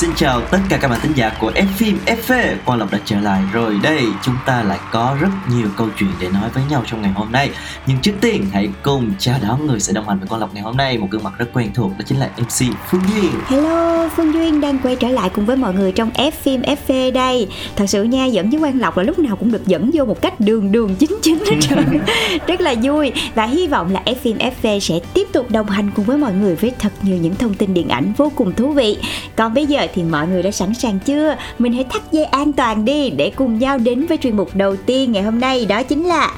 [0.00, 2.98] xin chào tất cả các bạn thính giả của F phim FV Quang Lộc đã
[3.04, 6.62] trở lại rồi đây Chúng ta lại có rất nhiều câu chuyện để nói với
[6.70, 7.50] nhau trong ngày hôm nay
[7.86, 10.62] Nhưng trước tiên hãy cùng chào đón người sẽ đồng hành với Quang Lộc ngày
[10.62, 14.08] hôm nay Một gương mặt rất quen thuộc đó chính là MC Phương Duyên Hello,
[14.16, 17.48] Phương Duyên đang quay trở lại cùng với mọi người trong F phim FV đây.
[17.76, 20.22] Thật sự nha, dẫn với Quang Lộc là lúc nào cũng được dẫn vô một
[20.22, 22.00] cách đường đường chính chính hết trơn.
[22.46, 25.90] Rất là vui và hy vọng là F phim FV sẽ tiếp tục đồng hành
[25.96, 28.72] cùng với mọi người với thật nhiều những thông tin điện ảnh vô cùng thú
[28.72, 28.98] vị.
[29.36, 31.36] Còn bây giờ thì mọi người đã sẵn sàng chưa?
[31.58, 34.76] Mình hãy thắt dây an toàn đi để cùng nhau đến với chuyên mục đầu
[34.76, 36.30] tiên ngày hôm nay đó chính là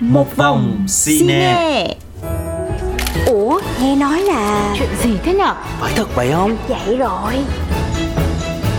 [0.00, 1.94] Một vòng cine.
[3.26, 5.54] Ủa, nghe nói là Chuyện gì thế nhở?
[5.80, 6.56] Phải thật vậy không?
[6.68, 7.32] vậy rồi.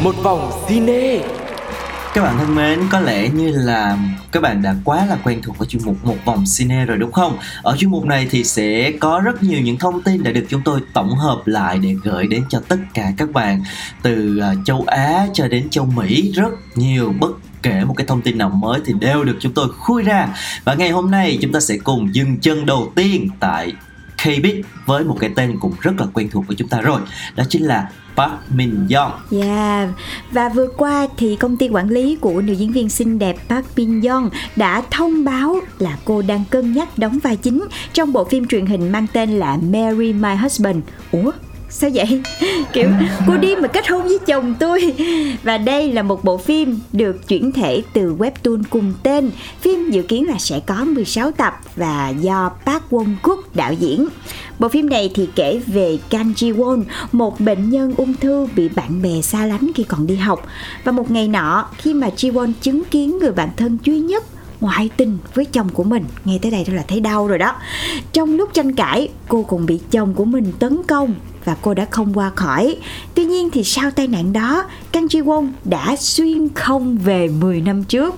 [0.03, 1.19] Một vòng cine
[2.13, 3.97] các bạn thân mến, có lẽ như là
[4.31, 7.11] các bạn đã quá là quen thuộc với chuyên mục Một Vòng Cine rồi đúng
[7.11, 7.37] không?
[7.61, 10.61] Ở chuyên mục này thì sẽ có rất nhiều những thông tin đã được chúng
[10.65, 13.63] tôi tổng hợp lại để gửi đến cho tất cả các bạn
[14.01, 17.31] Từ à, châu Á cho đến châu Mỹ rất nhiều bất
[17.63, 20.27] kể một cái thông tin nào mới thì đều được chúng tôi khui ra
[20.63, 23.73] Và ngày hôm nay chúng ta sẽ cùng dừng chân đầu tiên tại
[24.23, 27.01] K-pop với một cái tên cũng rất là quen thuộc với chúng ta rồi
[27.35, 29.89] Đó chính là Park Min Young Yeah.
[30.31, 33.65] Và vừa qua thì công ty quản lý của nữ diễn viên xinh đẹp Park
[33.75, 38.23] Min Young đã thông báo là cô đang cân nhắc đóng vai chính trong bộ
[38.23, 40.77] phim truyền hình mang tên là Mary My Husband.
[41.11, 41.31] Ủa?
[41.75, 42.21] Sao vậy?
[42.73, 42.89] Kiểu
[43.27, 44.93] cô đi mà kết hôn với chồng tôi
[45.43, 50.01] Và đây là một bộ phim được chuyển thể từ webtoon cùng tên Phim dự
[50.01, 54.07] kiến là sẽ có 16 tập và do Park Won Kook đạo diễn
[54.59, 58.69] Bộ phim này thì kể về Kang Ji Won, một bệnh nhân ung thư bị
[58.69, 60.47] bạn bè xa lánh khi còn đi học.
[60.83, 64.23] Và một ngày nọ, khi mà Ji Won chứng kiến người bạn thân duy nhất
[64.63, 66.05] ngoại tình với chồng của mình.
[66.25, 67.55] Nghe tới đây tôi là thấy đau rồi đó.
[68.13, 71.13] Trong lúc tranh cãi cô cũng bị chồng của mình tấn công
[71.45, 72.77] và cô đã không qua khỏi.
[73.15, 77.61] Tuy nhiên thì sau tai nạn đó Kang Ji Won đã xuyên không về 10
[77.61, 78.15] năm trước.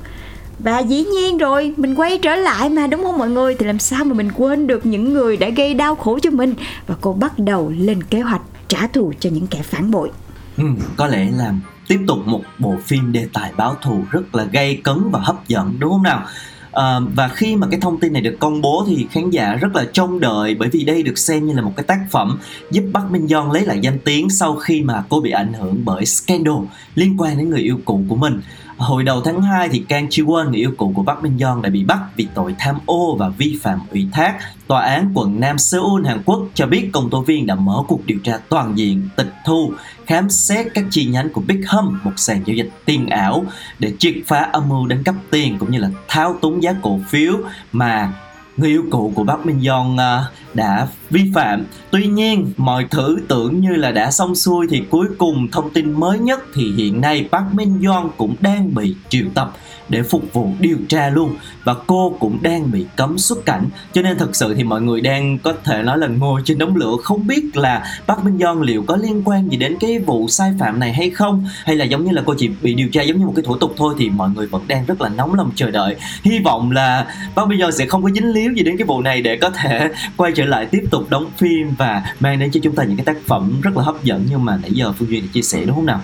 [0.60, 3.56] Và dĩ nhiên rồi, mình quay trở lại mà đúng không mọi người?
[3.56, 6.54] Thì làm sao mà mình quên được những người đã gây đau khổ cho mình?
[6.88, 10.12] Và cô bắt đầu lên kế hoạch trả thù cho những kẻ phản bội.
[10.58, 10.64] Ừ,
[10.98, 11.54] có lẽ là
[11.88, 15.48] tiếp tục một bộ phim đề tài báo thù rất là gây cấn và hấp
[15.48, 16.24] dẫn đúng không nào?
[16.72, 19.76] À, và khi mà cái thông tin này được công bố thì khán giả rất
[19.76, 22.40] là trông đợi bởi vì đây được xem như là một cái tác phẩm
[22.72, 25.82] giúp Bắc Minh Yeon lấy lại danh tiếng sau khi mà cô bị ảnh hưởng
[25.86, 26.56] bởi scandal
[26.96, 28.42] liên quan đến người yêu cũ của mình.
[28.78, 31.62] Hồi đầu tháng 2 thì Kang Chi Won, người yêu cũ của Bắc Minh Young
[31.62, 34.38] đã bị bắt vì tội tham ô và vi phạm ủy thác.
[34.68, 38.06] Tòa án quận Nam Seoul, Hàn Quốc cho biết công tố viên đã mở cuộc
[38.06, 39.74] điều tra toàn diện, tịch thu,
[40.08, 43.46] khám xét các chi nhánh của Big Hum, một sàn giao dịch tiền ảo
[43.80, 47.00] để triệt phá âm mưu đánh cắp tiền cũng như là thao túng giá cổ
[47.10, 47.34] phiếu
[47.72, 48.14] mà
[48.58, 50.24] người yêu cũ của Park Minh Young uh, à,
[50.56, 51.66] đã vi phạm.
[51.92, 55.92] Tuy nhiên, mọi thứ tưởng như là đã xong xuôi thì cuối cùng thông tin
[55.92, 59.54] mới nhất thì hiện nay Park Min Young cũng đang bị triệu tập
[59.90, 64.02] để phục vụ điều tra luôn và cô cũng đang bị cấm xuất cảnh cho
[64.02, 66.96] nên thật sự thì mọi người đang có thể nói là ngồi trên đống lửa
[67.04, 70.54] không biết là Park Min Young liệu có liên quan gì đến cái vụ sai
[70.60, 73.20] phạm này hay không hay là giống như là cô chỉ bị điều tra giống
[73.20, 75.52] như một cái thủ tục thôi thì mọi người vẫn đang rất là nóng lòng
[75.56, 78.78] chờ đợi hy vọng là Park Min Young sẽ không có dính líu gì đến
[78.78, 82.40] cái vụ này để có thể quay trở lại tiếp tục đóng phim và mang
[82.40, 84.72] đến cho chúng ta những cái tác phẩm rất là hấp dẫn nhưng mà nãy
[84.74, 86.02] giờ Phương Duyên đã chia sẻ, đúng không nào?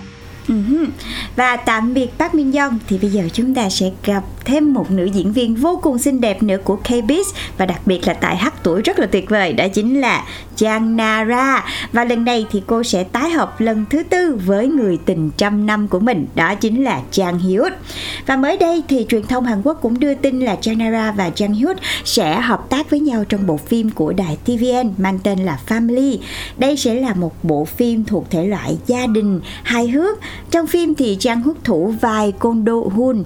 [0.48, 0.54] Ừ
[1.36, 4.90] và tạm biệt bác Minh Young thì bây giờ chúng ta sẽ gặp thêm một
[4.90, 7.24] nữ diễn viên vô cùng xinh đẹp nữa của Kbiz
[7.58, 10.24] và đặc biệt là tại hát tuổi rất là tuyệt vời, đó chính là
[10.56, 14.98] Jang Nara và lần này thì cô sẽ tái hợp lần thứ tư với người
[15.04, 17.72] tình trăm năm của mình, đó chính là Jang Hyuk
[18.26, 21.30] và mới đây thì truyền thông Hàn Quốc cũng đưa tin là Jang Nara và
[21.36, 25.38] Jang Hyuk sẽ hợp tác với nhau trong bộ phim của đài TVN mang tên
[25.38, 26.18] là Family.
[26.56, 30.18] Đây sẽ là một bộ phim thuộc thể loại gia đình hài hước.
[30.50, 33.24] Trong phim thì Jang Hyuk thủ vai Kondo Hun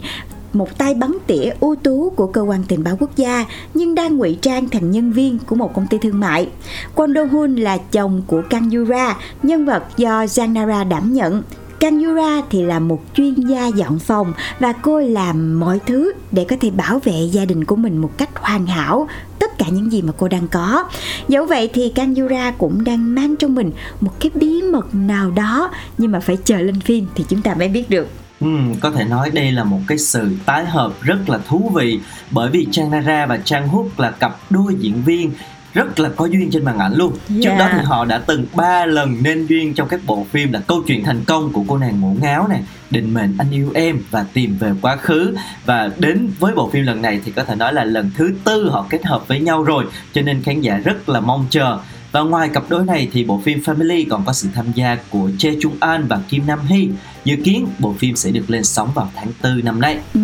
[0.58, 3.44] một tay bắn tỉa ưu tú của cơ quan tình báo quốc gia
[3.74, 6.48] nhưng đang ngụy trang thành nhân viên của một công ty thương mại.
[6.94, 11.42] Kwon Do Hoon là chồng của Kang Yura, nhân vật do Jang Nara đảm nhận.
[11.80, 16.44] Kang Yura thì là một chuyên gia dọn phòng và cô làm mọi thứ để
[16.44, 19.08] có thể bảo vệ gia đình của mình một cách hoàn hảo.
[19.38, 20.84] Tất cả những gì mà cô đang có
[21.28, 23.70] dẫu vậy thì Kang Yura cũng đang mang trong mình
[24.00, 27.54] một cái bí mật nào đó nhưng mà phải chờ lên phim thì chúng ta
[27.54, 28.08] mới biết được
[28.40, 28.46] Ừ,
[28.80, 32.00] có thể nói đây là một cái sự tái hợp rất là thú vị
[32.30, 35.30] bởi vì Chang Nara và Chang Hook là cặp đôi diễn viên
[35.74, 37.12] rất là có duyên trên màn ảnh luôn.
[37.30, 37.42] Yeah.
[37.44, 40.60] trước đó thì họ đã từng ba lần nên duyên trong các bộ phim là
[40.66, 44.00] câu chuyện thành công của cô nàng ngổ ngáo này định mệnh anh yêu em
[44.10, 45.36] và tìm về quá khứ.
[45.64, 48.68] Và đến với bộ phim lần này thì có thể nói là lần thứ tư
[48.70, 51.78] họ kết hợp với nhau rồi cho nên khán giả rất là mong chờ
[52.16, 55.30] và ngoài cặp đôi này thì bộ phim Family còn có sự tham gia của
[55.38, 56.86] Chê Chung An và Kim Nam Hee.
[57.24, 59.98] Dự kiến bộ phim sẽ được lên sóng vào tháng 4 năm nay.
[60.14, 60.20] Ừ,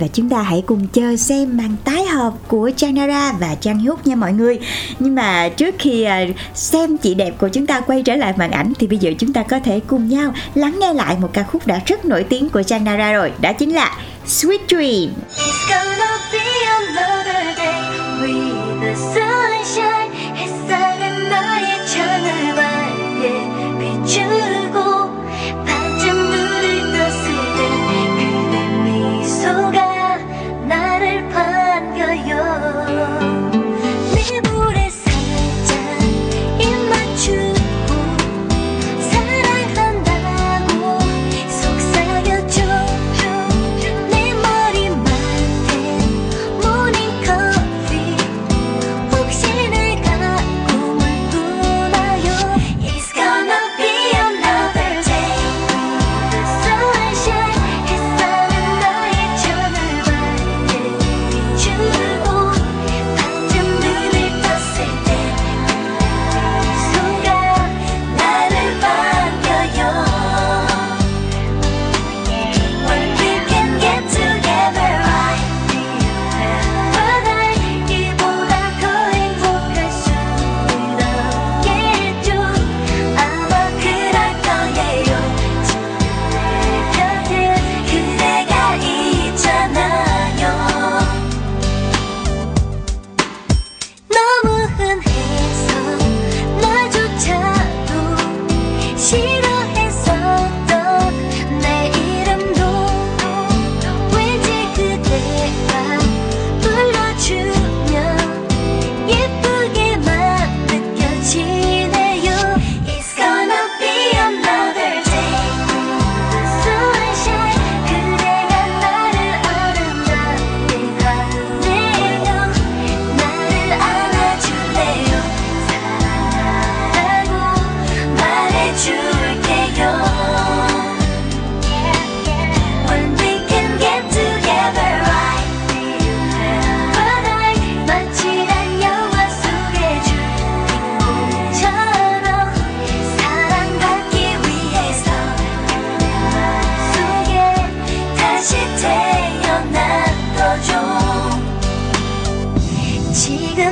[0.00, 4.06] và chúng ta hãy cùng chờ xem màn tái hợp của Chanara và Chang Hyuk
[4.06, 4.58] nha mọi người.
[4.98, 8.50] Nhưng mà trước khi à, xem chị đẹp của chúng ta quay trở lại màn
[8.50, 11.42] ảnh thì bây giờ chúng ta có thể cùng nhau lắng nghe lại một ca
[11.42, 13.32] khúc đã rất nổi tiếng của Chanara rồi.
[13.40, 13.96] Đó chính là
[14.26, 15.14] Sweet Dream.
[15.36, 16.15] It's gonna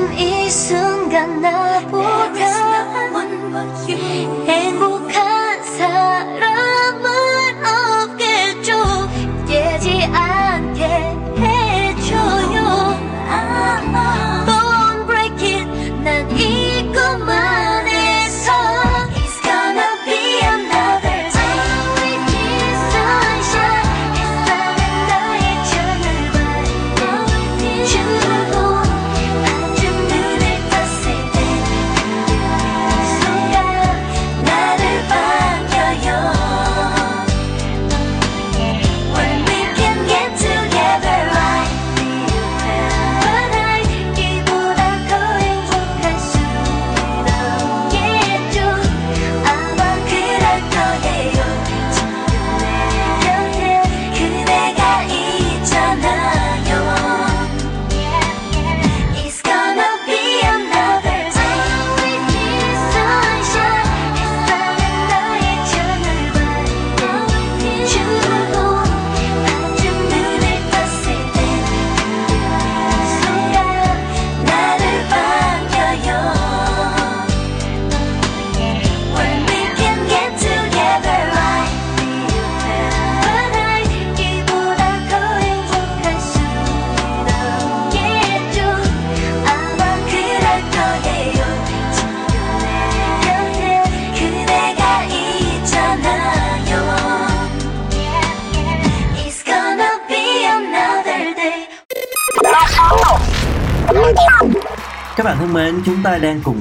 [0.04, 2.53] 지금 이 순간 나보다.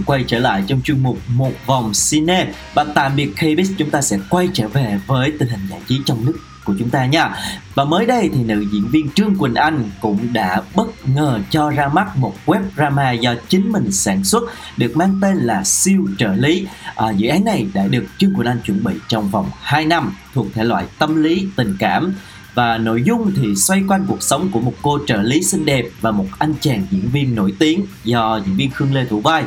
[0.05, 4.01] Quay trở lại trong chuyên mục Một vòng cine và tạm biệt KBIS chúng ta
[4.01, 7.35] sẽ quay trở về với tình hình giải trí trong nước của chúng ta nha.
[7.75, 11.69] Và mới đây thì nữ diễn viên Trương Quỳnh Anh cũng đã bất ngờ cho
[11.69, 14.43] ra mắt một web drama do chính mình sản xuất
[14.77, 16.67] được mang tên là Siêu trợ lý.
[16.95, 20.15] À, dự án này đã được Trương Quỳnh Anh chuẩn bị trong vòng 2 năm
[20.33, 22.13] thuộc thể loại tâm lý, tình cảm
[22.53, 25.85] và nội dung thì xoay quanh cuộc sống của một cô trợ lý xinh đẹp
[26.01, 29.43] và một anh chàng diễn viên nổi tiếng do diễn viên Khương Lê thủ vai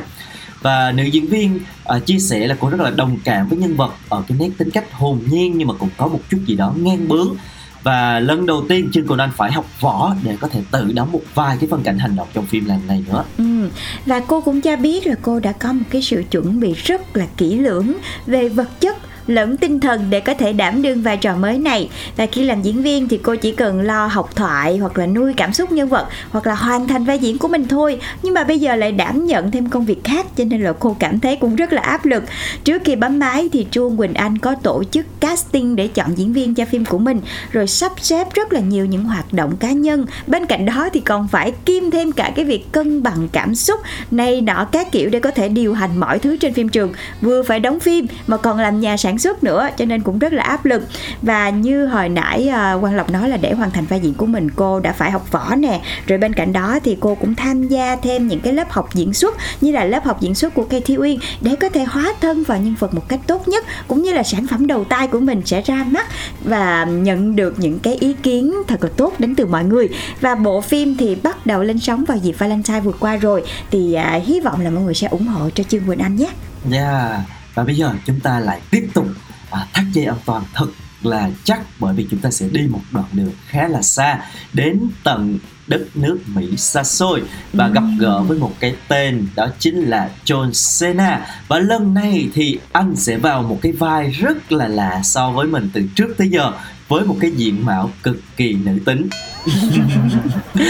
[0.61, 1.59] và nữ diễn viên
[1.95, 4.49] uh, chia sẻ là cô rất là đồng cảm với nhân vật ở cái nét
[4.57, 7.35] tính cách hồn nhiên nhưng mà cũng có một chút gì đó ngang bướng
[7.83, 11.11] và lần đầu tiên Trương Quỳnh Anh phải học võ để có thể tự đóng
[11.11, 13.23] một vài cái phân cảnh hành động trong phim lần này nữa.
[13.37, 13.69] Ừ.
[14.05, 17.17] Và cô cũng cho biết là cô đã có một cái sự chuẩn bị rất
[17.17, 17.93] là kỹ lưỡng
[18.25, 18.97] về vật chất
[19.27, 21.89] lẫn tinh thần để có thể đảm đương vai trò mới này.
[22.17, 25.33] Và khi làm diễn viên thì cô chỉ cần lo học thoại hoặc là nuôi
[25.37, 27.99] cảm xúc nhân vật hoặc là hoàn thành vai diễn của mình thôi.
[28.23, 30.95] Nhưng mà bây giờ lại đảm nhận thêm công việc khác, cho nên là cô
[30.99, 32.23] cảm thấy cũng rất là áp lực.
[32.63, 36.33] Trước khi bấm máy thì Chuông Quỳnh Anh có tổ chức casting để chọn diễn
[36.33, 39.71] viên cho phim của mình, rồi sắp xếp rất là nhiều những hoạt động cá
[39.71, 40.05] nhân.
[40.27, 43.79] Bên cạnh đó thì còn phải kiêm thêm cả cái việc cân bằng cảm xúc
[44.11, 46.93] này nọ các kiểu để có thể điều hành mọi thứ trên phim trường.
[47.21, 50.33] Vừa phải đóng phim mà còn làm nhà sản xuất nữa cho nên cũng rất
[50.33, 50.87] là áp lực
[51.21, 54.25] và như hồi nãy uh, Quang Lộc nói là để hoàn thành vai diễn của
[54.25, 57.67] mình cô đã phải học võ nè rồi bên cạnh đó thì cô cũng tham
[57.67, 60.63] gia thêm những cái lớp học diễn xuất như là lớp học diễn xuất của
[60.63, 63.65] Cây Thi Uyên để có thể hóa thân vào nhân vật một cách tốt nhất
[63.87, 66.07] cũng như là sản phẩm đầu tay của mình sẽ ra mắt
[66.43, 69.89] và nhận được những cái ý kiến thật là tốt đến từ mọi người
[70.21, 73.97] và bộ phim thì bắt đầu lên sóng vào dịp Valentine vừa qua rồi thì
[74.17, 76.29] uh, hy vọng là mọi người sẽ ủng hộ cho Trương Quỳnh Anh nhé.
[76.71, 77.36] Yeah.
[77.57, 79.07] Và bây giờ chúng ta lại tiếp tục
[79.51, 80.67] à, thắt dây an toàn thật
[81.03, 84.19] là chắc bởi vì chúng ta sẽ đi một đoạn đường khá là xa
[84.53, 87.21] đến tận đất nước Mỹ xa xôi
[87.53, 91.27] và gặp gỡ với một cái tên đó chính là John Cena.
[91.47, 95.47] Và lần này thì anh sẽ vào một cái vai rất là lạ so với
[95.47, 96.51] mình từ trước tới giờ
[96.87, 99.09] với một cái diện mạo cực kỳ nữ tính.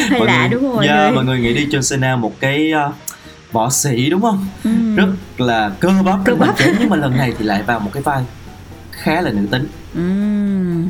[0.09, 1.15] Hơi lạ người, đúng không mọi yeah, người?
[1.15, 2.95] mọi người nghĩ đi John Cena một cái uh,
[3.51, 4.69] võ sĩ đúng không Ừ.
[4.95, 6.57] rất là cơ bắp Cơ bắp.
[6.57, 8.23] chén nhưng mà lần này thì lại vào một cái vai
[8.91, 10.87] khá là nữ tính Ừm.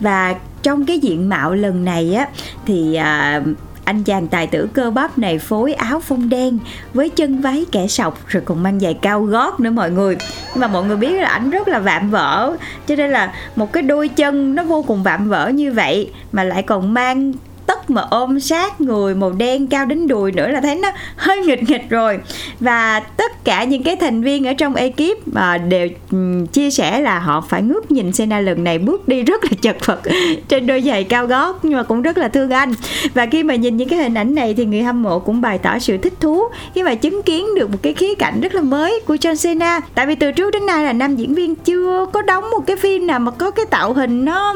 [0.00, 2.28] Và trong cái diện mạo lần này á
[2.66, 3.40] thì à,
[3.84, 6.58] anh chàng tài tử cơ bắp này phối áo phông đen
[6.94, 10.16] với chân váy kẻ sọc rồi còn mang giày cao gót nữa mọi người
[10.54, 13.72] nhưng mà mọi người biết là ảnh rất là vạm vỡ cho nên là một
[13.72, 17.32] cái đôi chân nó vô cùng vạm vỡ như vậy mà lại còn mang
[17.68, 21.38] tất mà ôm sát người màu đen cao đến đùi nữa là thấy nó hơi
[21.38, 22.18] nghịch nghịch rồi.
[22.60, 27.00] Và tất cả những cái thành viên ở trong ekip mà đều ừm, chia sẻ
[27.00, 30.00] là họ phải ngước nhìn Senna lần này bước đi rất là chật vật
[30.48, 32.72] trên đôi giày cao gót nhưng mà cũng rất là thương anh.
[33.14, 35.58] Và khi mà nhìn những cái hình ảnh này thì người hâm mộ cũng bày
[35.58, 36.42] tỏ sự thích thú
[36.74, 39.80] khi mà chứng kiến được một cái khía cạnh rất là mới của John Cena.
[39.94, 42.76] Tại vì từ trước đến nay là nam diễn viên chưa có đóng một cái
[42.76, 44.54] phim nào mà có cái tạo hình nó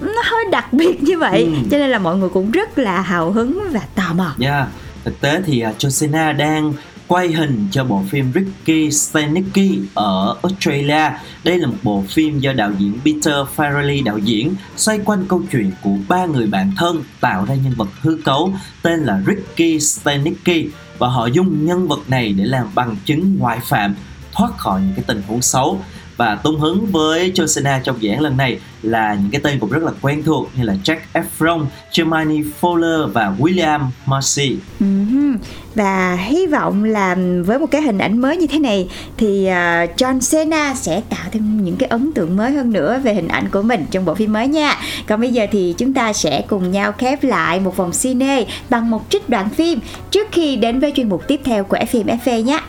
[0.00, 1.42] nó hơi đặc biệt như vậy.
[1.42, 1.68] Ừ.
[1.70, 4.68] cho nên là mọi người cũng rất là hào hứng và tò mò Yeah.
[5.04, 6.72] Thực tế thì uh, đang
[7.08, 11.10] quay hình cho bộ phim Ricky Stenicki ở Australia.
[11.44, 15.42] Đây là một bộ phim do đạo diễn Peter Farrelly đạo diễn, xoay quanh câu
[15.52, 19.80] chuyện của ba người bạn thân tạo ra nhân vật hư cấu tên là Ricky
[19.80, 23.94] Stenicki và họ dùng nhân vật này để làm bằng chứng ngoại phạm
[24.32, 25.80] thoát khỏi những cái tình huống xấu
[26.16, 29.70] và tung hứng với John trong dự án lần này là những cái tên cũng
[29.70, 31.64] rất là quen thuộc như là Jack Efron,
[31.96, 34.56] Germany Fowler và William Macy.
[34.80, 35.38] Ừm,
[35.74, 39.86] Và hy vọng là với một cái hình ảnh mới như thế này thì à,
[39.96, 43.48] John Cena sẽ tạo thêm những cái ấn tượng mới hơn nữa về hình ảnh
[43.50, 44.78] của mình trong bộ phim mới nha.
[45.06, 48.90] Còn bây giờ thì chúng ta sẽ cùng nhau khép lại một vòng cine bằng
[48.90, 49.80] một trích đoạn phim
[50.10, 52.60] trước khi đến với chuyên mục tiếp theo của FM FV nhé.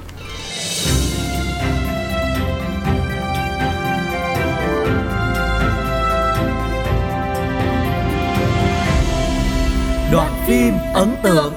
[10.48, 11.54] Phim ấn tượng.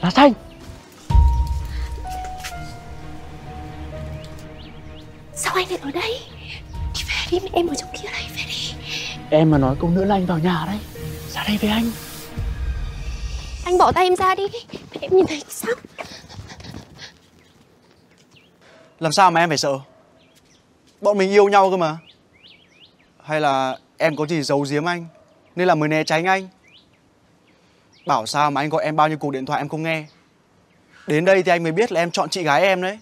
[0.00, 0.32] Lá xanh
[5.34, 6.20] Sao anh lại ở đây?
[6.94, 8.74] Đi về đi, em ở trong kia này, về đi.
[9.30, 10.78] Em mà nói câu nữa là anh vào nhà đấy.
[11.28, 11.90] Ra đây với anh.
[13.64, 14.46] Anh bỏ tay em ra đi.
[14.72, 15.74] Để em nhìn thấy sao?
[19.00, 19.78] Làm sao mà em phải sợ?
[21.00, 21.98] Bọn mình yêu nhau cơ mà.
[23.22, 25.06] Hay là em có gì giấu giếm anh
[25.56, 26.48] Nên là mới né tránh anh
[28.06, 30.04] Bảo sao mà anh gọi em bao nhiêu cuộc điện thoại em không nghe?
[31.06, 32.98] Đến đây thì anh mới biết là em chọn chị gái em đấy.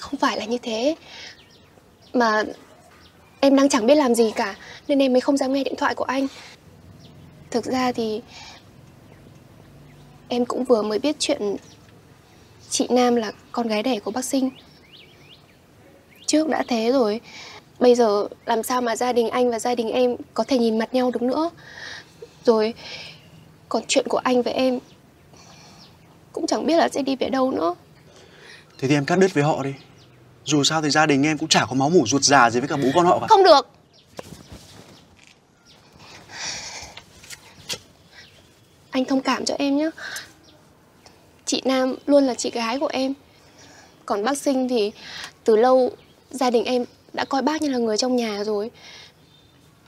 [0.00, 0.94] Không phải là như thế.
[2.12, 2.44] Mà
[3.40, 4.56] em đang chẳng biết làm gì cả
[4.88, 6.26] Nên em mới không dám nghe điện thoại của anh.
[7.50, 8.22] Thực ra thì
[10.28, 11.56] em cũng vừa mới biết chuyện
[12.70, 14.50] chị Nam là con gái đẻ của bác Sinh.
[16.26, 17.20] Trước đã thế rồi,
[17.80, 20.78] bây giờ làm sao mà gia đình anh và gia đình em có thể nhìn
[20.78, 21.50] mặt nhau được nữa.
[22.44, 22.74] Rồi
[23.68, 24.78] còn chuyện của anh với em
[26.32, 27.74] cũng chẳng biết là sẽ đi về đâu nữa.
[28.78, 29.74] Thế thì em cắt đứt với họ đi
[30.44, 32.68] Dù sao thì gia đình em cũng chả có máu mủ ruột già gì với
[32.68, 33.68] cả bố con họ cả Không được.
[38.90, 39.90] Anh thông cảm cho em nhé.
[41.44, 43.14] Chị Nam luôn là chị gái của em.
[44.06, 44.92] Còn bác Sinh thì
[45.44, 45.90] từ lâu
[46.30, 48.70] gia đình em đã coi bác như là người trong nhà rồi.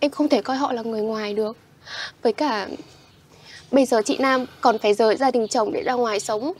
[0.00, 1.56] Em không thể coi họ là người ngoài được.
[2.22, 2.68] Với cả,
[3.70, 6.52] bây giờ chị Nam còn phải rời gia đình chồng để ra ngoài sống.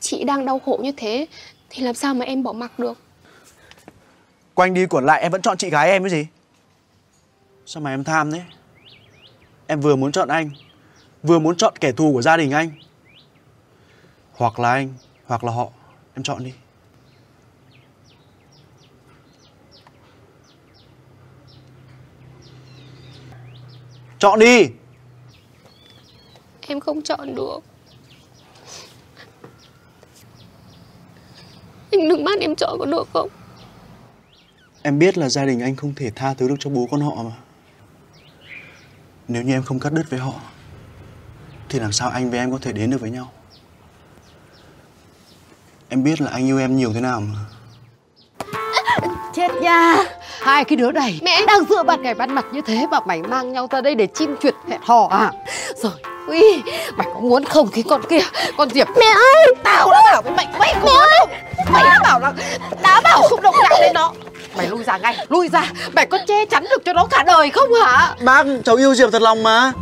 [0.00, 1.26] Chị đang đau khổ như thế,
[1.70, 2.98] thì làm sao mà em bỏ mặc được.
[4.54, 6.26] Quanh đi quẩn lại, em vẫn chọn chị gái em cái gì
[7.66, 8.42] Sao mà em tham thế
[9.66, 10.50] Em vừa muốn chọn anh,
[11.22, 12.70] Vừa muốn chọn kẻ thù của gia đình anh
[14.32, 14.94] Hoặc là anh,
[15.26, 15.68] Hoặc là họ,
[16.14, 16.52] Em chọn đi
[24.24, 24.70] Chọn đi.
[26.60, 27.58] Em không chọn được.
[31.92, 33.28] Anh đừng bắt em chọn có được không?
[34.82, 37.22] Em biết là gia đình anh không thể tha thứ được cho bố con họ
[37.22, 37.32] mà.
[39.28, 40.34] Nếu như em không cắt đứt với họ
[41.68, 43.32] Thì làm sao anh với em có thể đến được với nhau?
[45.88, 47.38] Em biết là anh yêu em nhiều thế nào mà.
[49.34, 50.13] Chết nha
[50.44, 51.40] Hai cái đứa này Mẹ!
[51.46, 54.06] Đang dựa ban ngày ban mặt như thế Mà mày mang nhau ra đây để
[54.06, 55.30] chim chuyện hẹn hò à?
[55.76, 55.92] Rồi
[56.26, 56.62] Ui,
[56.96, 58.20] mày có muốn không cái con kia
[58.56, 58.88] Con Diệp?
[58.96, 59.54] Mẹ ơi!
[59.62, 61.26] Tao đã bảo với mày Mày không muốn đâu.
[61.72, 62.32] Mày đã bảo là
[62.82, 64.12] Đã bảo không động chạm đến nó
[64.56, 65.72] Mày lui ra ngay Lui ra.
[65.92, 68.14] Mày có che chắn được cho nó cả đời không hả?
[68.24, 69.72] Bác, cháu yêu Diệp thật lòng mà.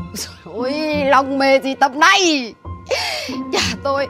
[0.45, 0.73] Ôi,
[1.07, 2.55] lòng mề gì tầm này
[3.29, 4.07] Nhà tôi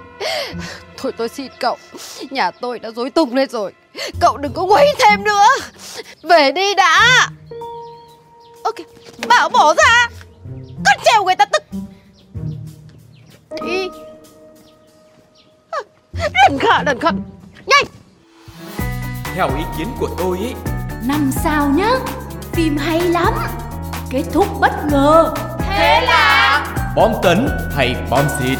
[0.96, 1.76] Thôi tôi xin cậu.
[2.30, 3.72] Nhà tôi đã dối tung lên rồi
[4.20, 5.46] Cậu đừng có quấy thêm nữa.
[6.22, 7.28] Về đi đã.
[8.64, 8.74] Ok
[9.28, 10.08] Bảo bỏ ra.
[10.84, 11.62] Con trèo người ta tức.
[13.62, 13.88] Đi.
[16.12, 17.22] Đần khả đần khẩn
[17.66, 17.84] Nhanh.
[19.34, 20.54] Theo ý kiến của tôi ý.
[21.04, 21.90] Năm sao nhá
[22.52, 23.34] Phim hay lắm.
[24.10, 25.34] Kết thúc bất ngờ.
[25.58, 26.66] Thế là?
[26.96, 28.58] Bom tấn hay bom xịt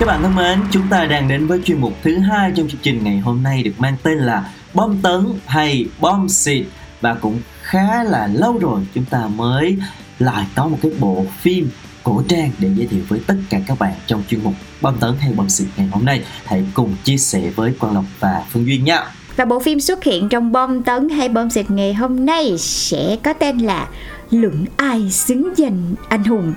[0.00, 2.80] các bạn thân mến, chúng ta đang đến với chuyên mục thứ hai trong chương
[2.82, 6.66] trình ngày hôm nay được mang tên là Bom tấn hay bom xịt
[7.00, 9.76] và cũng khá là lâu rồi chúng ta mới
[10.18, 11.70] lại có một cái bộ phim
[12.04, 15.14] cổ trang để giới thiệu với tất cả các bạn trong chuyên mục bom tấn
[15.20, 16.22] hay bom xịt ngày hôm nay.
[16.44, 19.04] Hãy cùng chia sẻ với Quang Lộc và Phương Duyên nha.
[19.36, 23.16] Và bộ phim xuất hiện trong bom tấn hay bom xịt ngày hôm nay sẽ
[23.22, 23.88] có tên là
[24.30, 26.54] Luận ai xứng danh anh hùng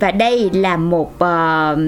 [0.00, 1.78] Và đây là một uh,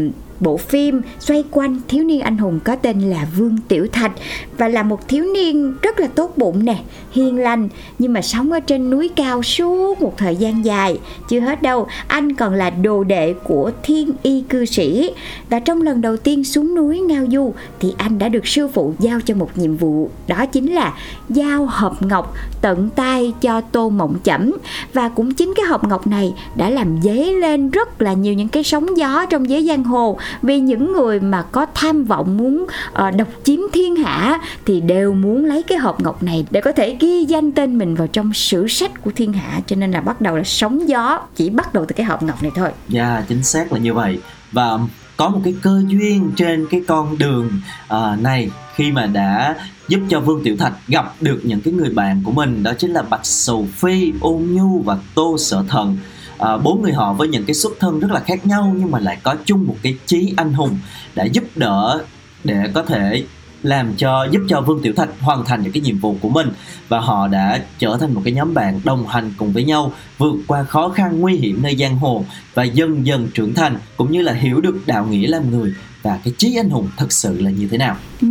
[0.41, 4.13] bộ phim xoay quanh thiếu niên anh hùng có tên là Vương Tiểu Thạch
[4.59, 6.79] Và là một thiếu niên rất là tốt bụng nè,
[7.13, 10.99] hiền lành Nhưng mà sống ở trên núi cao suốt một thời gian dài.
[11.29, 15.11] Chưa hết đâu, anh còn là đồ đệ của thiên y cư sĩ.
[15.51, 18.95] Và trong lần đầu tiên xuống núi Ngao Du Thì anh đã được sư phụ
[18.99, 20.95] giao cho một nhiệm vụ Đó chính là
[21.29, 24.53] giao hộp ngọc tận tay cho Tô Mộng Chẩm.
[24.93, 28.49] Và cũng chính cái hộp ngọc này đã làm dấy lên rất là nhiều những
[28.49, 30.19] cái sóng gió trong giới giang hồ.
[30.43, 35.15] Vì những người mà có tham vọng muốn uh, độc chiếm thiên hạ Thì đều
[35.15, 38.33] muốn lấy cái hộp ngọc này để có thể ghi danh tên mình vào trong
[38.35, 41.75] sử sách của thiên hạ Cho nên là bắt đầu là sóng gió chỉ bắt
[41.75, 44.21] đầu từ cái hộp ngọc này thôi Dạ, chính xác là như vậy.
[44.53, 44.79] Và
[45.17, 47.51] có một cái cơ duyên trên cái con đường
[47.95, 49.57] uh, này khi mà đã
[49.89, 52.93] giúp cho Vương Tiểu Thạch gặp được những cái người bạn của mình đó chính
[52.93, 55.97] là Bạch Sầu Phi, Ôn Nhu và Tô Sở Thần.
[56.39, 58.91] Ờ, à, bốn người họ với những cái xuất thân rất là khác nhau nhưng
[58.91, 60.79] mà lại có chung một cái chí anh hùng
[61.15, 62.05] đã giúp đỡ
[62.45, 63.25] để có thể
[63.63, 66.49] làm cho giúp cho Vương Tiểu Thạch hoàn thành những cái nhiệm vụ của mình.
[66.89, 70.35] Và họ đã trở thành một cái nhóm bạn đồng hành cùng với nhau vượt
[70.47, 72.25] qua khó khăn nguy hiểm nơi giang hồ
[72.55, 75.75] và dần dần trưởng thành cũng như là hiểu được đạo nghĩa làm người
[76.09, 77.97] và cái trí anh hùng thực sự là như thế nào.
[78.23, 78.29] Ừ.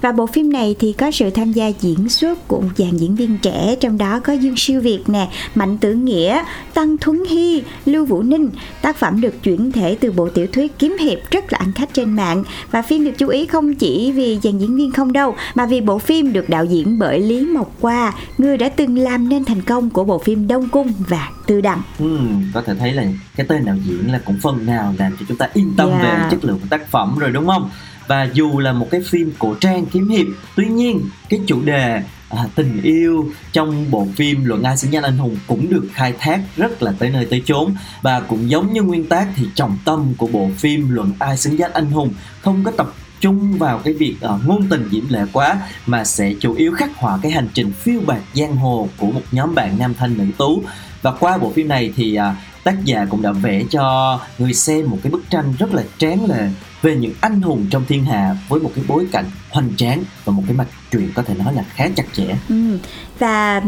[0.00, 3.16] Và bộ phim này thì có sự tham gia diễn xuất của một dàn diễn
[3.16, 6.42] viên trẻ Trong đó có Dương Siêu Việt nè, Mạnh Tử Nghĩa,
[6.74, 8.50] Tăng Thuấn Hy, Lưu Vũ Ninh
[8.82, 11.94] Tác phẩm được chuyển thể từ bộ tiểu thuyết kiếm hiệp rất là ăn khách
[11.94, 15.34] trên mạng Và phim được chú ý không chỉ vì dàn diễn viên không đâu
[15.54, 19.28] Mà vì bộ phim được đạo diễn bởi Lý Mộc Qua Người đã từng làm
[19.28, 22.92] nên thành công của bộ phim Đông Cung và Tư Đằng Hmm, có thể thấy
[22.92, 23.04] là
[23.36, 26.02] cái tên đạo diễn là cũng phần nào làm cho chúng ta yên tâm Yeah.
[26.02, 27.70] về chất lượng của tác phẩm rồi đúng không?
[28.06, 32.02] Và dù là một cái phim cổ trang kiếm hiệp, tuy nhiên cái chủ đề
[32.28, 36.14] à, tình yêu trong bộ phim luận ai xứng danh anh hùng cũng được khai
[36.18, 39.78] thác rất là tới nơi tới chốn và cũng giống như nguyên tác thì trọng
[39.84, 43.78] tâm của bộ phim luận ai xứng danh anh hùng không có tập trung vào
[43.78, 47.32] cái việc uh, ngôn tình diễm lệ quá mà sẽ chủ yếu khắc họa cái
[47.32, 50.62] hành trình phiêu bạt giang hồ của một nhóm bạn nam thanh nữ tú
[51.02, 54.90] và qua bộ phim này thì à, tác giả cũng đã vẽ cho người xem
[54.90, 56.48] một cái bức tranh rất là tráng lệ
[56.82, 60.32] về những anh hùng trong thiên hạ với một cái bối cảnh hoành tráng và
[60.32, 62.36] một cái mạch truyện có thể nói là khá chặt chẽ.
[62.48, 62.78] Ừ.
[63.18, 63.62] Và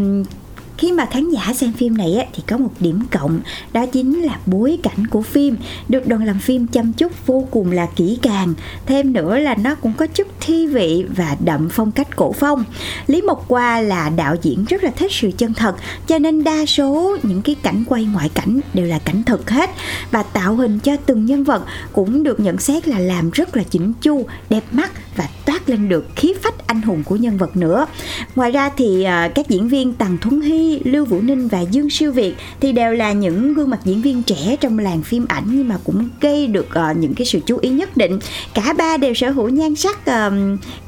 [0.80, 3.40] khi mà khán giả xem phim này á, thì có một điểm cộng
[3.72, 5.56] đó chính là bối cảnh của phim.
[5.88, 8.54] Được đoàn làm phim chăm chút vô cùng là kỹ càng
[8.86, 12.64] thêm nữa là nó cũng có chút thi vị và đậm phong cách cổ phong.
[13.06, 16.66] Lý mộc qua là đạo diễn rất là thích sự chân thật cho nên đa
[16.66, 19.70] số những cái cảnh quay ngoại cảnh đều là cảnh thực hết.
[20.10, 21.62] Và tạo hình cho từng nhân vật
[21.92, 25.88] cũng được nhận xét là làm rất là chỉnh chu đẹp mắt và toát lên
[25.88, 27.86] được khí phách anh hùng của nhân vật nữa.
[28.36, 31.90] Ngoài ra thì à, các diễn viên tằng thuấn hy lưu vũ ninh và dương
[31.90, 35.44] siêu việt thì đều là những gương mặt diễn viên trẻ trong làng phim ảnh
[35.46, 38.18] nhưng mà cũng gây được uh, những cái sự chú ý nhất định.
[38.54, 40.32] Cả ba đều sở hữu nhan sắc uh,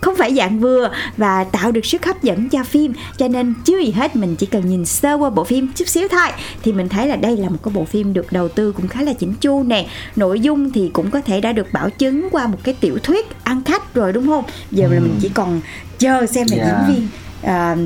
[0.00, 3.78] không phải dạng vừa và tạo được sức hấp dẫn cho phim cho nên chưa
[3.78, 6.28] gì hết mình chỉ cần nhìn sơ qua bộ phim chút xíu thôi.
[6.62, 9.02] Thì mình thấy là đây là một cái bộ phim được đầu tư cũng khá
[9.02, 9.86] là chỉnh chu nè.
[10.16, 13.26] Nội dung thì cũng có thể đã được bảo chứng qua một cái tiểu thuyết
[13.44, 14.44] ăn khách rồi đúng không?
[14.70, 14.94] Giờ ừ.
[14.94, 15.60] là mình chỉ còn
[15.98, 16.76] chờ xem là yeah.
[16.88, 17.08] diễn viên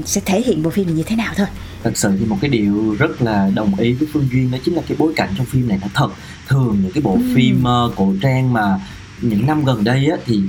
[0.01, 1.47] uh, sẽ thể hiện bộ phim này như thế nào thôi
[1.87, 4.75] thật sự thì một cái điều rất là đồng ý với phương duyên đó chính
[4.75, 6.09] là cái bối cảnh trong phim này nó thật
[6.49, 7.21] thường những cái bộ ừ.
[7.35, 8.81] phim uh, cổ trang mà
[9.21, 10.41] những năm gần đây á thì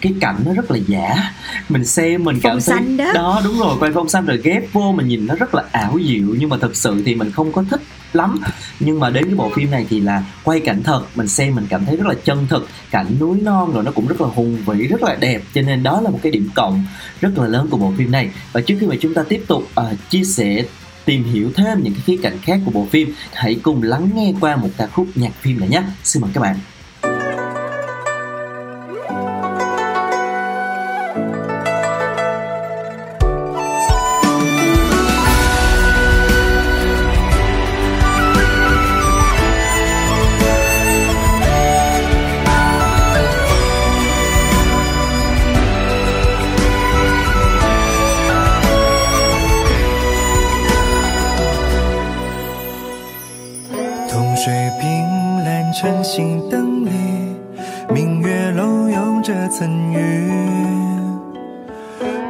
[0.00, 1.32] cái cảnh nó rất là giả
[1.68, 3.12] mình xem mình cảm thấy đó.
[3.14, 5.98] đó đúng rồi quay phong xanh rồi ghép vô mình nhìn nó rất là ảo
[6.04, 7.80] diệu nhưng mà thật sự thì mình không có thích
[8.12, 8.40] lắm.
[8.80, 11.66] Nhưng mà đến cái bộ phim này thì là quay cảnh thật mình xem mình
[11.70, 14.56] cảm thấy rất là chân thực cảnh núi non rồi nó cũng rất là hùng
[14.66, 15.42] vĩ rất là đẹp.
[15.54, 16.84] Cho nên đó là một cái điểm cộng
[17.20, 18.30] rất là lớn của bộ phim này.
[18.52, 20.64] Và trước khi mà chúng ta tiếp tục uh, chia sẻ
[21.04, 24.34] tìm hiểu thêm những cái khía cạnh khác của bộ phim hãy cùng lắng nghe
[24.40, 25.82] qua một ca khúc nhạc phim này nhé.
[26.04, 26.56] Xin mời các bạn.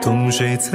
[0.09, 0.75] 从谁策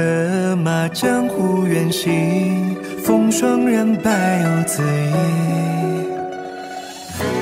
[0.54, 2.76] 马江湖远行？
[3.04, 6.06] 风霜染白又醉依？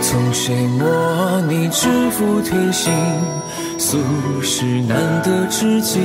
[0.00, 2.90] 从谁模拟知否推心？
[3.78, 3.98] 俗
[4.40, 6.00] 世难得知己。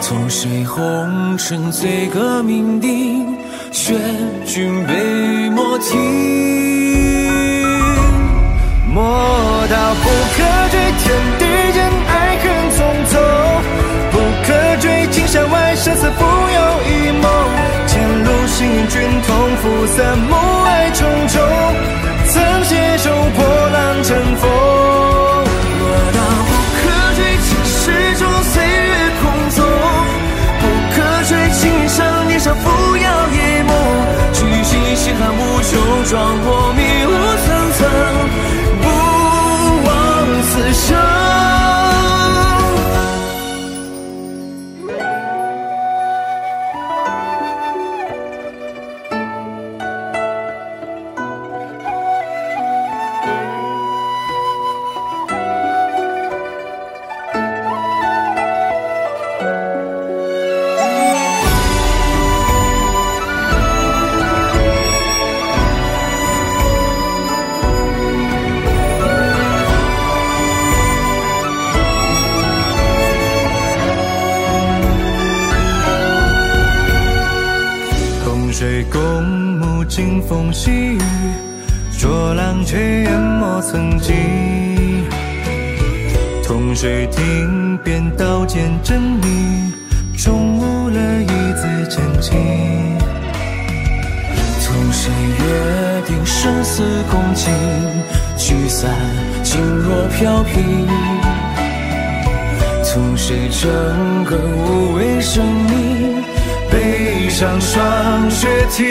[0.00, 3.26] 从谁红尘醉歌酩酊？
[3.72, 3.98] 劝
[4.44, 5.98] 君杯莫停。
[8.94, 9.02] 莫
[9.68, 11.04] 道不可追，天
[11.40, 11.75] 地。
[15.26, 17.24] 山外生死不由一梦。
[17.86, 21.34] 前路行云君同赴，三暮霭重重。
[22.28, 24.50] 曾携手破浪乘风，
[25.78, 25.84] 我
[26.14, 26.84] 道不可
[27.16, 27.74] 追，情史
[28.18, 29.64] 中岁月空纵；
[30.60, 30.62] 不
[30.94, 30.96] 可
[31.28, 33.70] 追，青云上年少扶摇一梦。
[34.32, 37.10] 举起星汉无穷，壮阔迷雾
[37.46, 37.46] 层
[37.78, 37.80] 层，
[107.38, 108.86] 上霜雪停。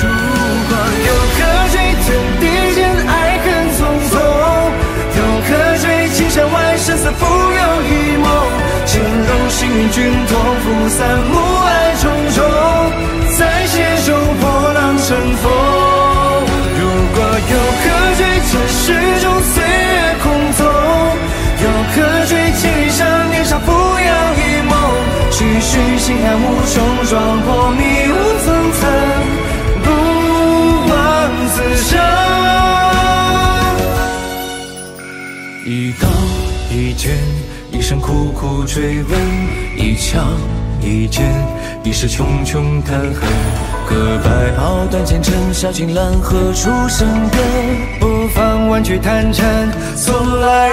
[0.00, 0.08] 如
[0.66, 0.72] 果
[1.06, 1.38] 有可
[1.68, 2.08] 追天
[2.40, 3.12] 地间爱
[3.44, 4.14] 恨匆匆，
[5.18, 5.84] 有可追
[6.14, 8.26] 青山外生死蜉蝣一梦。
[8.86, 11.68] 情如星云君同，赴散暮霭
[12.00, 12.38] 重重。
[13.36, 14.08] 再携手
[14.40, 15.71] 破浪乘风。
[26.02, 28.80] 心寒无穷，撞破迷雾层层，
[29.84, 29.86] 不
[30.90, 30.94] 枉
[31.54, 31.88] 此生。
[35.64, 36.08] 一刀
[36.72, 37.16] 一剑，
[37.70, 39.16] 一生苦苦追问；
[39.76, 40.26] 一枪
[40.80, 41.24] 一剑，
[41.84, 43.22] 一世茕茕叹恨。
[43.88, 47.40] 各白袍断前尘，笑尽蓝河处生根。
[48.00, 50.72] 不妨万曲弹尘，从来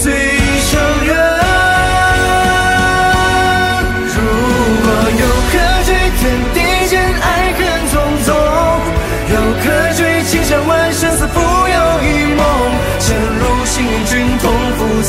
[0.00, 0.12] 最
[0.60, 1.41] 伤人。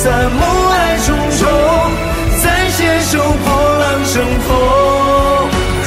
[0.03, 1.47] 散暮霭重重，
[2.43, 3.45] 再携手破
[3.79, 4.49] 浪乘风。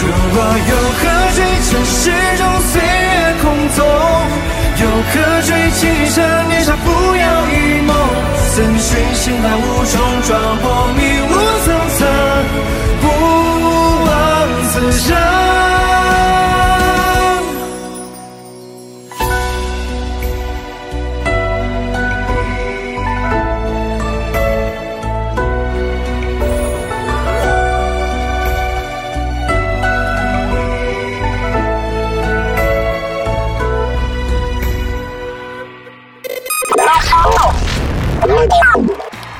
[0.00, 0.02] 如
[0.32, 0.36] 果
[0.70, 1.04] 有何
[1.36, 2.00] 追，尘世
[2.38, 2.40] 中
[2.72, 3.44] 岁月空
[3.76, 3.84] 纵；
[4.80, 7.92] 有何追，请遇上年少不要一梦。
[8.54, 10.64] 怎寻星汉无穷，撞破
[10.96, 10.98] 迷
[11.28, 11.36] 雾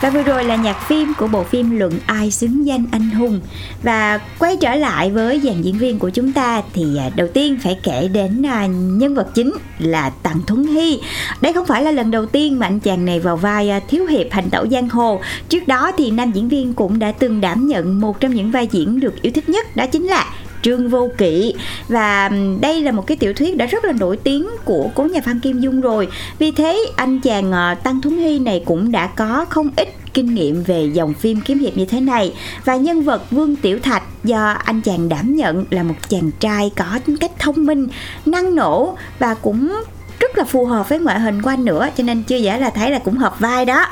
[0.07, 3.41] Và vừa rồi là nhạc phim của bộ phim Luận Ai Xứng Danh Anh Hùng.
[3.83, 7.59] Và quay trở lại với dàn diễn viên của chúng ta Thì à, đầu tiên
[7.63, 11.01] phải kể đến à, nhân vật chính là Tặng Thuấn Hy.
[11.41, 14.07] Đây không phải là lần đầu tiên mà anh chàng này vào vai à, thiếu
[14.07, 15.21] hiệp hành tẩu giang hồ.
[15.49, 18.69] Trước đó thì nam diễn viên cũng đã từng đảm nhận một trong những vai
[18.71, 20.27] diễn được yêu thích nhất, Đó chính là
[20.63, 21.55] Trương Vô Kỵ.
[21.89, 25.21] Và đây là một cái tiểu thuyết đã rất là nổi tiếng của cố nhà
[25.25, 26.09] văn Kim Dung rồi.
[26.39, 30.35] Vì thế anh chàng ờ, Tăng Thuấn Hy này cũng đã có không ít kinh
[30.35, 32.35] nghiệm về dòng phim kiếm hiệp như thế này.
[32.65, 36.71] Và nhân vật Vương Tiểu Thạch do anh chàng đảm nhận là một chàng trai
[36.77, 37.89] có tính cách thông minh,
[38.27, 39.73] năng nổ và cũng
[40.21, 42.71] rất là phù hợp với ngoại hình của anh nữa cho nên chưa dễ là
[42.71, 43.87] thấy là cũng hợp vai đó.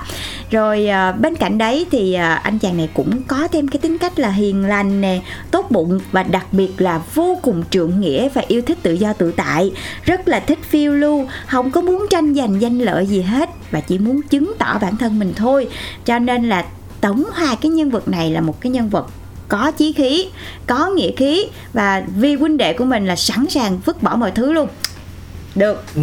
[0.50, 3.98] Rồi à, bên cạnh đấy thì à, anh chàng này cũng có thêm cái tính
[3.98, 8.28] cách là hiền lành nè tốt bụng và đặc biệt là vô cùng trượng nghĩa
[8.28, 9.72] và yêu thích tự do tự tại.
[10.04, 13.80] Rất là thích phiêu lưu không có muốn tranh giành danh lợi gì hết và
[13.80, 15.68] chỉ muốn chứng tỏ bản thân mình thôi.
[16.04, 16.64] Cho nên là
[17.00, 19.06] tổng hòa cái nhân vật này là một cái nhân vật
[19.48, 20.28] có chí khí
[20.66, 24.30] có nghĩa khí và vì huynh đệ của mình là sẵn sàng vứt bỏ mọi
[24.30, 24.68] thứ luôn
[25.54, 26.02] được Ừ,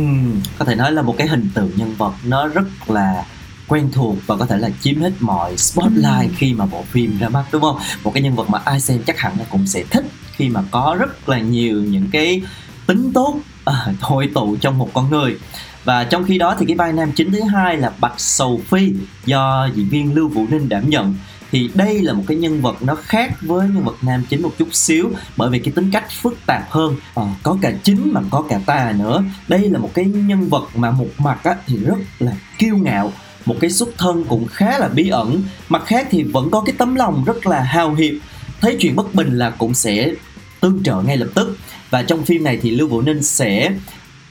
[0.59, 3.25] có thể nói là một cái hình tượng nhân vật nó rất là
[3.67, 7.29] quen thuộc và có thể là chiếm hết mọi spotlight khi mà bộ phim ra
[7.29, 7.77] mắt đúng không?
[8.03, 10.63] Một cái nhân vật mà ai xem chắc hẳn là cũng sẽ thích khi mà
[10.71, 12.41] có rất là nhiều những cái
[12.87, 15.37] tính tốt à, hội tụ trong một con người.
[15.83, 18.93] Và trong khi đó thì cái vai nam chính thứ hai là Bạch Sầu Phi
[19.25, 21.15] do diễn viên Lưu Vũ Ninh đảm nhận
[21.51, 24.53] thì đây là một cái nhân vật nó khác với nhân vật nam chính một
[24.57, 26.95] chút xíu bởi vì cái tính cách phức tạp hơn.
[27.15, 29.23] À, có cả chính mà có cả tà nữa.
[29.47, 33.13] Đây là một cái nhân vật mà một mặt á, thì rất là kiêu ngạo
[33.45, 35.43] một cái xuất thân cũng khá là bí ẩn.
[35.69, 38.13] Mặt khác thì vẫn có cái tấm lòng rất là hào hiệp
[38.61, 40.11] thấy chuyện bất bình là cũng sẽ
[40.59, 41.57] tương trợ ngay lập tức.
[41.89, 43.71] Và trong phim này thì lưu vũ ninh sẽ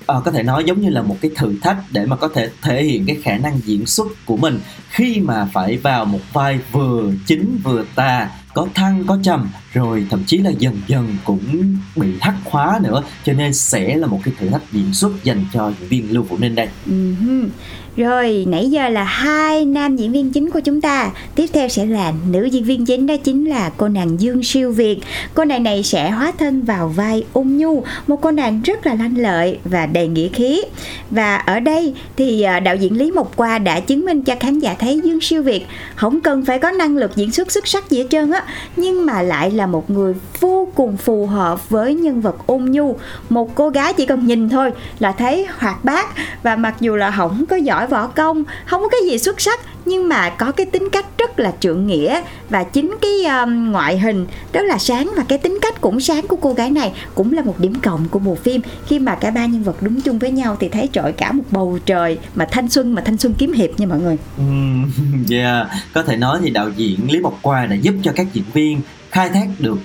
[0.03, 2.51] uh, có thể nói giống như là một cái thử thách để mà có thể
[2.63, 6.59] thể hiện cái khả năng diễn xuất của mình khi mà phải vào một vai
[6.73, 11.41] vừa chính vừa tà có thăng có trầm rồi thậm chí là dần dần cũng
[11.97, 15.45] bị thắt khóa nữa cho nên sẽ là một cái thử thách diễn xuất dành
[15.53, 16.69] cho diễn viên lưu vũ ninh đây.
[16.87, 17.49] Ừm,
[17.97, 21.11] Rồi nãy giờ là hai nam diễn viên chính của chúng ta.
[21.35, 24.73] Tiếp theo sẽ là nữ diễn viên chính đó chính là cô nàng Dương Siêu
[24.73, 24.99] Việt.
[25.35, 28.95] Cô nàng này sẽ hóa thân vào vai ung nhu Một cô nàng rất là
[28.95, 30.63] lanh lợi và đầy nghĩa khí.
[31.11, 34.59] Và ở đây thì ờ, đạo diễn Lý Mộc Qua đã chứng minh cho khán
[34.59, 37.91] giả thấy Dương Siêu Việt Không cần phải có năng lực diễn xuất xuất sắc
[37.91, 38.43] gì hết trơn á
[38.77, 42.73] Nhưng mà lại là là một người vô cùng phù hợp với nhân vật ung
[42.73, 42.97] nhu.
[43.29, 46.07] Một cô gái chỉ cần nhìn thôi là thấy hoạt bát.
[46.43, 49.61] Và mặc dù là không có giỏi võ công Không có cái gì xuất sắc
[49.85, 52.21] Nhưng mà có cái tính cách rất là trượng nghĩa.
[52.51, 56.27] Và chính cái um, ngoại hình rất là sáng Và cái tính cách cũng sáng
[56.27, 58.61] của cô gái này Cũng là một điểm cộng của bộ phim.
[58.87, 61.45] Khi mà cả ba nhân vật đúng chung với nhau Thì thấy trội cả một
[61.51, 64.17] bầu trời Mà thanh xuân mà thanh xuân kiếm hiệp nha mọi người.
[64.37, 64.45] Ừ,
[65.37, 65.67] yeah.
[65.93, 68.81] có thể nói thì đạo diễn Lý Mộc Qua đã giúp cho các diễn viên
[69.11, 69.79] khai thác được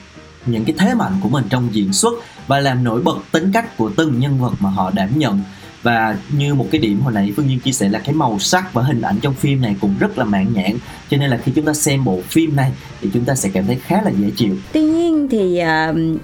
[0.46, 2.14] những cái thế mạnh của mình trong diễn xuất
[2.48, 5.42] và làm nổi bật tính cách của từng nhân vật mà họ đảm nhận.
[5.84, 8.74] Và như một cái điểm hồi nãy phương nhiên chia sẻ là cái màu sắc
[8.74, 10.72] và hình ảnh trong phim này cũng rất là mãn nhãn.
[11.10, 13.66] Cho nên là khi chúng ta xem bộ phim này thì chúng ta sẽ cảm
[13.66, 14.56] thấy khá là dễ chịu.
[14.74, 16.20] Tuy nhiên thì uh,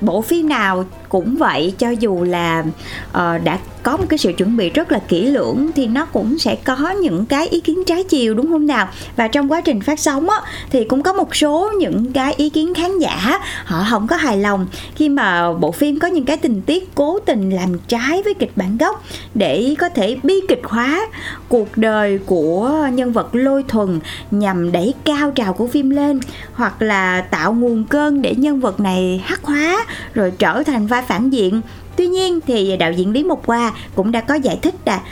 [0.00, 2.64] bộ phim nào cũng vậy cho dù là
[3.10, 6.38] uh, đã có một cái sự chuẩn bị rất là kỹ lưỡng thì nó cũng
[6.38, 8.88] sẽ có những cái ý kiến trái chiều đúng không nào?
[9.16, 12.50] Và trong quá trình phát sóng á, thì cũng có một số những cái ý
[12.50, 16.36] kiến khán giả họ không có hài lòng khi mà bộ phim có những cái
[16.36, 20.62] tình tiết cố tình làm trái với kịch bản gốc để có thể bi kịch
[20.64, 21.06] hóa
[21.48, 24.00] cuộc đời của nhân vật lôi thuần
[24.30, 26.20] nhằm đẩy cao trào của phim lên
[26.52, 31.02] hoặc là tạo nguồn cơn để nhân vật này hắc hóa rồi trở thành vai
[31.08, 31.60] phản diện
[31.96, 35.02] Tuy nhiên thì đạo diễn Lý Mộc Hoa cũng đã có giải thích là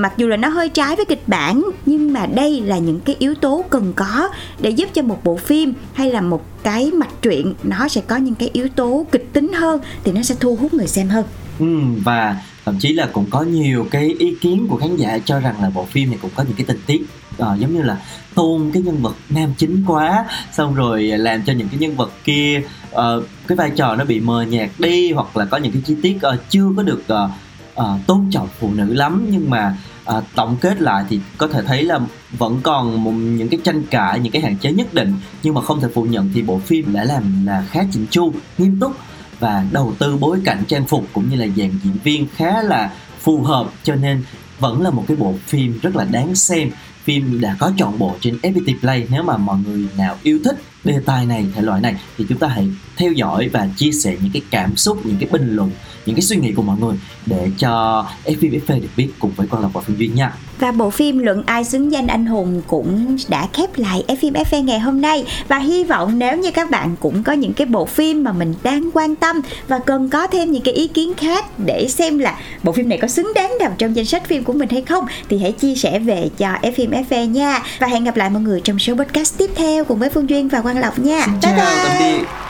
[0.00, 3.16] mặc dù là nó hơi trái với kịch bản nhưng mà đây là những cái
[3.18, 4.28] yếu tố cần có
[4.60, 8.16] để giúp cho một bộ phim hay là một cái mạch truyện nó sẽ có
[8.16, 11.24] những cái yếu tố kịch tính hơn thì nó sẽ thu hút người xem hơn.
[11.58, 11.66] Ừ,
[12.04, 15.62] và thậm chí là cũng có nhiều cái ý kiến của khán giả cho rằng
[15.62, 17.02] là bộ phim này cũng có những cái tình tiết
[17.32, 17.96] uh, giống như là
[18.34, 22.12] tôn cái nhân vật nam chính quá xong rồi làm cho những cái nhân vật
[22.24, 22.62] kia
[22.94, 25.96] uh, cái vai trò nó bị mờ nhạt đi hoặc là có những cái chi
[26.02, 27.30] tiết uh, chưa có được uh,
[27.76, 29.26] uh, tôn trọng phụ nữ lắm.
[29.30, 29.76] Nhưng mà
[30.16, 32.00] uh, tổng kết lại thì có thể thấy là
[32.38, 35.14] vẫn còn một, những cái tranh cãi những cái hạn chế nhất định.
[35.42, 38.32] Nhưng mà không thể phủ nhận thì bộ phim đã làm là khá chỉnh chu
[38.58, 38.92] nghiêm túc
[39.38, 42.90] và đầu tư bối cảnh trang phục cũng như là dàn diễn viên khá là
[43.20, 43.66] phù hợp.
[43.82, 44.22] Cho nên
[44.58, 46.70] vẫn là một cái bộ phim rất là đáng xem
[47.04, 49.06] phim đã có trọn bộ trên FPT Play.
[49.10, 52.38] Nếu mà mọi người nào yêu thích đề tài này, thể loại này, thì chúng
[52.38, 55.70] ta hãy theo dõi và chia sẻ những cái cảm xúc, những cái bình luận,
[56.06, 59.62] những cái suy nghĩ của mọi người để cho FPFP được biết cùng với quan
[59.62, 63.16] lập và phim viên nha và bộ phim Luận ai xứng danh anh hùng cũng
[63.28, 66.96] đã khép lại phim FV ngày hôm nay và hy vọng nếu như các bạn
[67.00, 70.52] cũng có những cái bộ phim mà mình đang quan tâm và cần có thêm
[70.52, 73.72] những cái ý kiến khác để xem là bộ phim này có xứng đáng nằm
[73.78, 76.90] trong danh sách phim của mình hay không thì hãy chia sẻ về cho phim
[76.90, 80.10] FV nha và hẹn gặp lại mọi người trong số podcast tiếp theo cùng với
[80.10, 81.22] Phương Duyên và Quang Lộc nha.
[81.26, 82.49] Xin chào, tạm biệt.